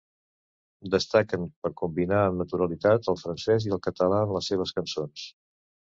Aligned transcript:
Destaquen 0.93 1.43
per 1.65 1.71
combinar 1.83 2.23
amb 2.29 2.43
naturalitat 2.43 3.13
el 3.15 3.19
francès 3.25 3.69
i 3.69 3.77
el 3.77 3.83
català 3.89 4.23
en 4.29 4.37
les 4.39 4.51
seves 4.53 4.77
cançons. 4.79 5.29